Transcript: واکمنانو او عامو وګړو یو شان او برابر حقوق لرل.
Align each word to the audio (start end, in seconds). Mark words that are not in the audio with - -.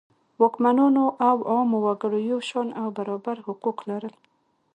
واکمنانو 0.41 1.05
او 1.27 1.35
عامو 1.51 1.77
وګړو 1.85 2.19
یو 2.31 2.39
شان 2.49 2.67
او 2.81 2.87
برابر 2.97 3.37
حقوق 3.47 3.77
لرل. 3.89 4.15